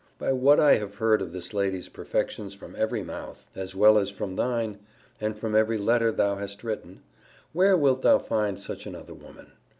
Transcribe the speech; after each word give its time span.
By 0.17 0.31
what 0.31 0.59
I 0.59 0.77
have 0.77 0.95
heard 0.95 1.21
of 1.21 1.31
this 1.31 1.53
lady's 1.53 1.87
perfections 1.87 2.55
from 2.55 2.75
every 2.75 3.03
mouth, 3.03 3.45
as 3.55 3.75
well 3.75 3.99
as 3.99 4.09
from 4.09 4.35
thine, 4.35 4.79
and 5.19 5.37
from 5.37 5.53
every 5.53 5.77
letter 5.77 6.11
thou 6.11 6.37
hast 6.37 6.63
written, 6.63 7.03
where 7.53 7.77
wilt 7.77 8.01
thou 8.01 8.17
find 8.17 8.59
such 8.59 8.87
another 8.87 9.13
woman? 9.13 9.51